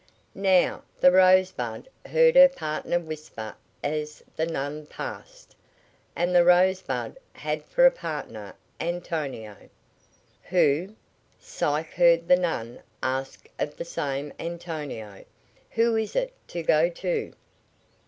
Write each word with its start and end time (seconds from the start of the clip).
"Now!" 0.33 0.81
the 0.99 1.11
Rosebud 1.11 1.87
heard 2.07 2.35
her 2.35 2.49
partner 2.49 2.97
whisper 2.97 3.53
as 3.83 4.23
the 4.35 4.47
nun 4.47 4.87
passed. 4.87 5.55
And 6.15 6.33
the 6.33 6.43
Rosebud 6.43 7.19
had 7.33 7.63
for 7.65 7.85
a 7.85 7.91
partner 7.91 8.55
Antonio. 8.79 9.57
"Who?" 10.45 10.95
Psyche 11.39 11.93
heard 11.97 12.27
the 12.27 12.35
nun 12.37 12.81
ask 13.03 13.47
of 13.59 13.77
the 13.77 13.85
same 13.85 14.33
Antonio. 14.39 15.23
"Who 15.69 15.95
is 15.95 16.15
it 16.15 16.33
to 16.47 16.63
go 16.63 16.89
to?" 16.89 17.33